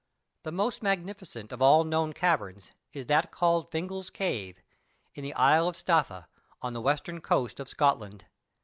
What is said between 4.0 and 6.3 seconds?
Cave, in the Isle of Staffa,